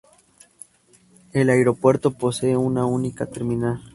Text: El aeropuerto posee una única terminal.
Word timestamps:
El 1.31 1.51
aeropuerto 1.51 2.09
posee 2.09 2.57
una 2.57 2.85
única 2.87 3.27
terminal. 3.27 3.81